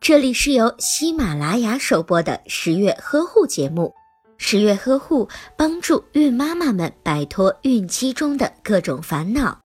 [0.00, 3.94] 这里是由喜马拉雅首播的十月呵护节目。
[4.36, 9.60] 十月呵护帮助孕妈妈们摆脱孕期中的各种烦恼。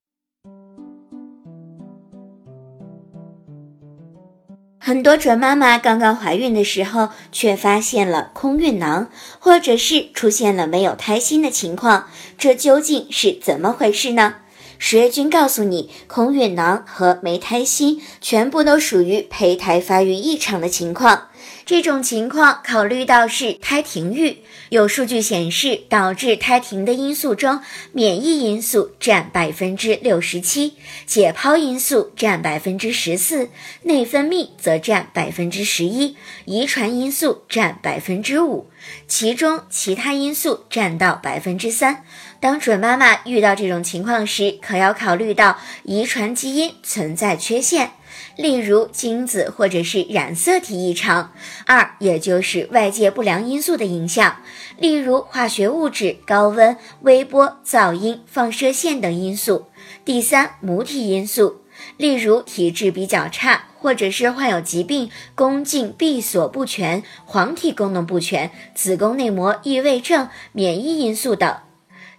[4.78, 9.10] 很多准妈妈刚刚怀孕的时候，却发现了空孕囊，
[9.40, 12.08] 或者是出现了没有胎心的情况，
[12.38, 14.36] 这究竟是怎么回事呢？
[14.82, 21.29] 十月君告诉你，空孕囊和没胎心全部都属于胚胎发育异常的情况。
[21.66, 24.38] 这种情况考虑到是胎停育，
[24.70, 27.62] 有数据显示，导致胎停的因素中，
[27.92, 30.74] 免疫因素占百分之六十七，
[31.06, 33.50] 解剖因素占百分之十四，
[33.84, 38.70] 内分泌则占百分之十一，遗传因素占百分之五，
[39.08, 42.04] 其中其他因素占到百分之三。
[42.40, 47.92] 当准妈妈遇到这种情况时，可要考虑到遗传基因存在缺陷。
[48.36, 51.34] 例如精子或者是染色体异常，
[51.66, 54.42] 二也就是外界不良因素的影响，
[54.78, 59.66] 例如化学物质、高温、微波、噪音、放射线等因素。
[60.06, 61.62] 第三，母体因素，
[61.98, 71.58] 例如体质比较差，或者是患有疾病、宫颈闭锁不全、黄体功能不全、子宫内膜异位症、免疫因素等。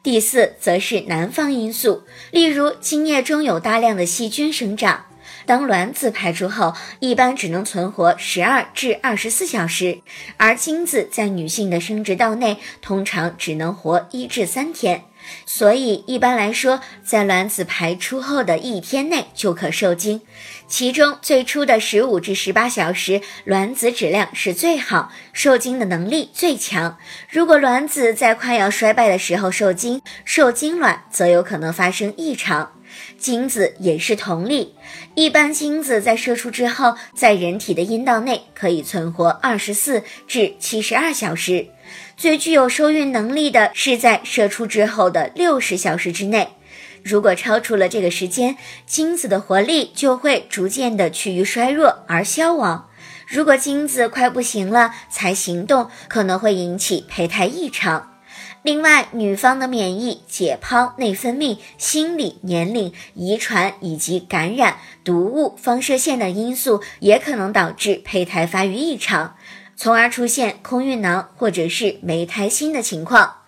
[0.02, 5.04] 第四，则是男方因素，例如精液中有大量的细菌生长。
[5.50, 9.98] 当卵子排出后，一般只能存活十二至二十四小时，
[10.36, 15.02] 而精子在女性的生殖道内通常只能活一至三天，
[15.44, 20.20] 所以一般来说，在卵子排出后的一天内就可受精。
[20.68, 26.96] 其中最初的十五至十八小时，卵子质量是最好，受精的能力最强。
[27.28, 32.70] 如果卵子在快要衰败的时候受精，受精卵则有可能发生异常。
[33.18, 34.74] 精子也是同理，
[35.14, 41.68] 一般精子在射出之后，在人体的阴道内可以存活二十四至七十二小时，
[42.16, 46.48] 最具有受孕能力的是在射出之后的六十小时之内。
[47.02, 48.56] 如果超出了这个时间，
[48.86, 52.88] 精子的活力就会逐渐的趋于衰弱而消亡。
[53.26, 58.19] 如果精子快不行了才行动，可能会引起胚胎异常。
[58.62, 69.34] 另外，女方的免疫、解剖、内分泌、心理、年龄、遗传以及感染、毒物、放射线等因素，也可能导致胚胎发育异常，
[69.76, 73.39] 从而出现空孕囊或者是没胎心的情况。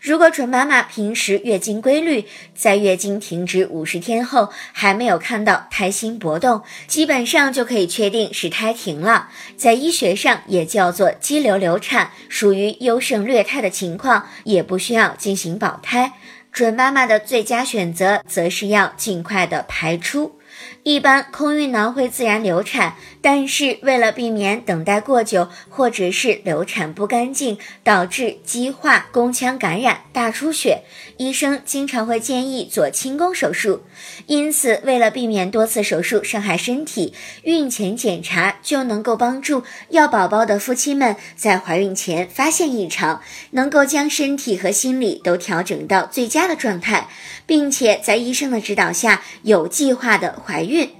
[0.00, 2.24] 如果准妈妈平时月经规律，
[2.54, 9.28] 在月经停止五十天后还没有看到胎心搏动，基本上就可以确定是胎停了。
[9.58, 16.14] 在医学上也叫做肌瘤流产，属于优胜劣汰的情况，也不需要进行保胎。
[16.50, 20.38] 准妈妈的最佳选择则是要尽快的排出。
[20.82, 30.82] 一般空孕囊会自然流产，但是为了避免等待过久，或者是流产不干净，导致激化、宫腔感染、大出血，
[31.18, 33.82] 医生经常会建议做清宫手术。
[34.26, 43.20] 因此，为了避免多次手术伤害身体，孕前检查就能够帮助要宝宝的夫妻们在怀孕前发现异常，
[43.50, 47.08] 能够将身体和心理都调整到最佳的状态，
[47.44, 50.90] 并且在医生的指导下有计划的怀孕。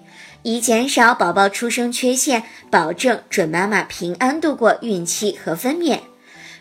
[0.42, 6.00] 以减少宝宝出生缺陷，保证准妈妈平安度过孕期和分娩。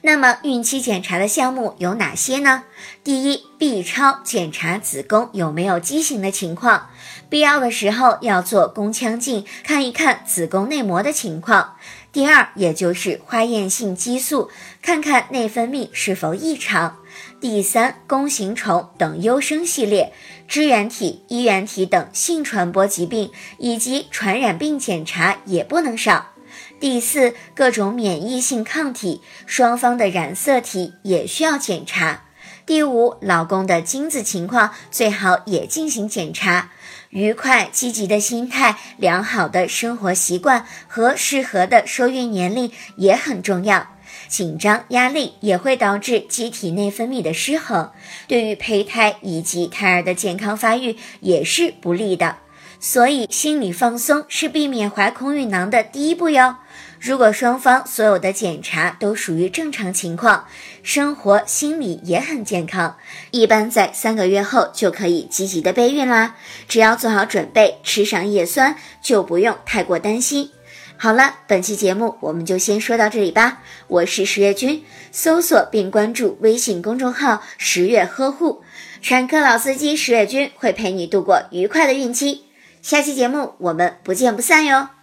[0.02, 2.64] 那么，孕期检查的项目有哪些呢？
[3.04, 6.88] 第一，B 超检查子宫有没有畸形的情况，
[7.30, 11.76] 必要的时候要做宫腔镜，看一看子宫内膜的情况。
[12.12, 14.50] 第二，也就是化验性激素，
[14.82, 16.98] 看看内分泌是否异常。
[17.40, 20.12] 第三，弓形虫等优生系列、
[20.48, 26.32] 支原体、衣原体等性传播疾病以及传染病检查也不能少。
[26.80, 32.24] 第四，各种免疫性抗体，双方的染色体也需要检查。
[32.66, 36.72] 第五，老公的精子情况最好也进行检查。
[37.10, 43.88] 愉快积极的心态、良好的生活习惯和适合的受孕年龄也很重要。
[44.28, 47.92] 紧张压力也会导致机体内分泌的失衡，
[48.28, 52.38] 对于胚胎以及胎儿的健康发育也是不利的。
[52.80, 56.58] 所以，心理放松是避免怀空孕囊的第一步哟。
[57.00, 60.46] 如果双方所有的检查都属于正常情况，
[60.84, 62.98] 生活心理也很健康，
[63.32, 66.36] 一般在三个月后就可以积极的备孕啦。
[66.68, 70.52] 只要做好准备，吃上叶酸，就不用太过担心。
[70.98, 73.60] 好了，本期节目我们就先说到这里吧。
[73.88, 78.62] 我是十月君，搜索并关注微信公众号“十月呵护”，
[79.02, 82.44] 产科老司机十月君会陪你度过愉快的孕期。
[82.82, 84.99] 下期节目我们不见不散哟。